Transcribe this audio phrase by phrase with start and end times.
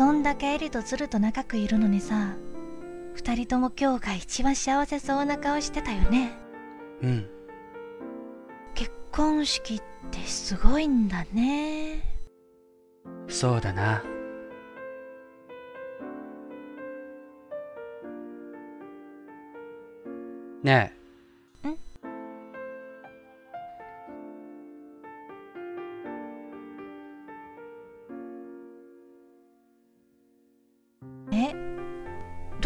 [0.00, 2.34] こんだけエリとズルと長くいるのにさ
[3.12, 6.32] 二人とも今日が一番幸せそうな顔してたよね。
[7.02, 7.30] うん。
[8.72, 12.02] 結婚式ってすごいんだね。
[13.28, 14.02] そうだな。
[20.62, 20.99] ねえ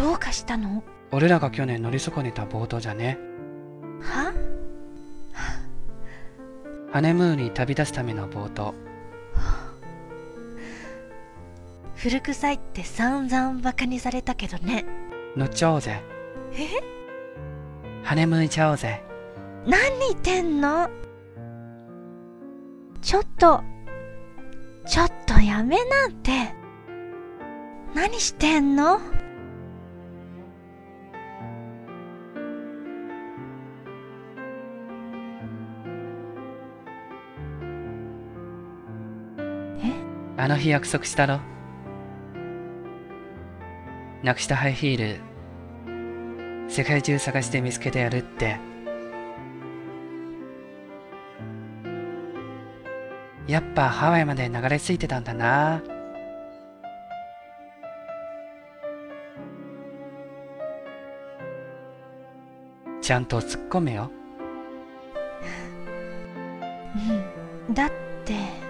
[0.05, 0.83] どうかしたの？
[1.09, 3.17] 俺らが去年乗り損ねたボートじゃね。
[4.03, 4.31] は？
[6.93, 8.75] ハネムーンに旅立つためのボート
[11.95, 14.85] 古臭いって散々バカにされたけどね。
[15.35, 16.03] 乗っちゃおうぜ。
[16.53, 16.67] え？
[18.03, 19.03] ハネムーン行っちゃおうぜ。
[19.65, 19.79] 何
[20.09, 20.87] 言ってんの？
[23.01, 23.63] ちょっと
[24.85, 26.53] ちょっとやめなって。
[27.95, 28.99] 何してんの？
[40.37, 41.39] あの日約束したろ？
[44.23, 45.19] なくしたハイヒール
[46.67, 48.57] 世界中探して見つけてやるって。
[53.47, 55.81] やっぱハワイまで流れ着いてたんだな。
[63.01, 64.09] ちゃんと突っ込めよ。
[67.71, 67.91] だっ
[68.25, 68.64] て。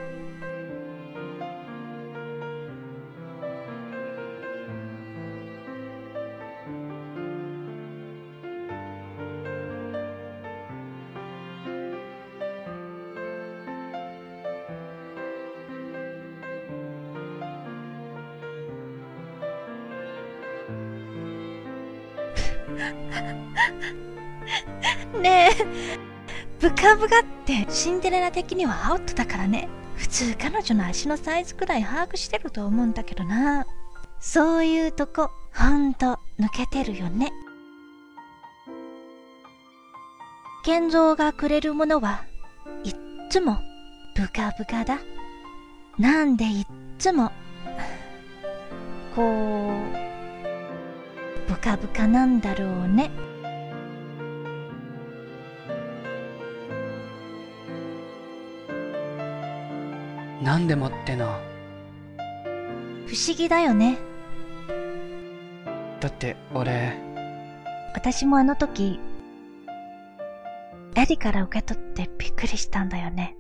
[25.22, 25.56] ねえ。
[26.60, 29.70] ブカブカってシンデレラ的にはアウトだからね。
[29.96, 33.66] 普通彼女の足のサイズくらい把握してると思うんだけどな。
[34.20, 37.32] そういうとこほんと抜けてるよね。
[40.64, 42.26] 健三がくれるものは
[42.84, 42.96] いっ
[43.30, 43.58] つも
[44.16, 45.00] ブカブカだ。
[45.98, 46.66] なんでいっ
[46.98, 47.32] つも
[49.16, 50.05] こう
[51.48, 53.10] ブカブカなんだろうね。
[60.42, 61.26] なんでもっての
[63.08, 63.98] 不思議だよね。
[66.00, 67.06] だって俺。
[67.96, 69.00] 私もあの時
[70.96, 73.38] エリから受け取ってびっくりしたんだよね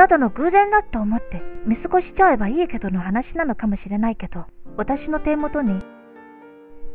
[0.00, 4.46] ただの偶然だと思って見過ごしちゃえばいいけどの話なのかもしれないけど
[4.78, 5.78] 私の手元に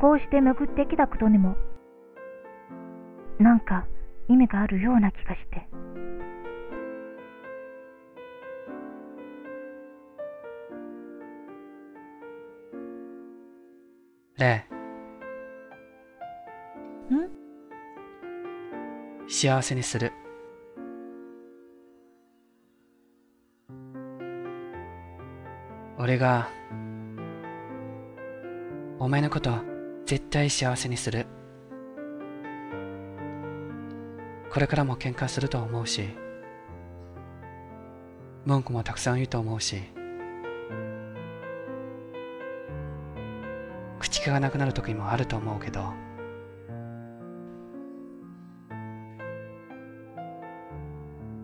[0.02, 1.56] こうして巡ってきたことにも
[3.40, 3.86] なんか
[4.28, 5.68] 意味があるような気がして。
[14.40, 14.66] レ
[17.12, 17.30] イん？
[19.30, 20.12] 幸せにする
[25.98, 26.50] 俺が
[29.00, 29.52] お前のこと
[30.06, 31.26] 絶対幸せにする。
[34.56, 36.08] これからも喧嘩すると思うし
[38.46, 39.82] 文句もたくさん言うと思うし
[44.00, 45.92] 口気がなくなる時もあると思うけど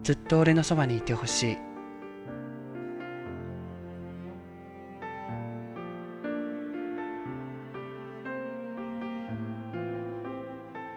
[0.03, 1.70] ずっと俺のそばにいてほしい。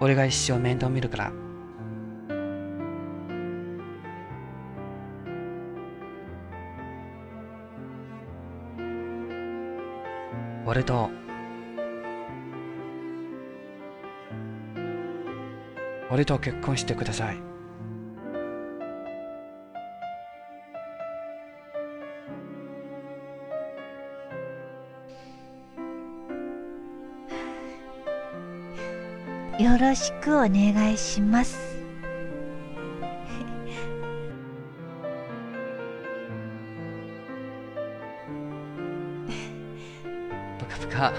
[0.05, 1.33] 俺が一生面倒見るから。
[10.67, 11.11] 俺と。
[16.11, 17.54] 俺と結婚してください。
[29.65, 31.59] よろしくお願いします。
[40.59, 41.13] ぷかぷか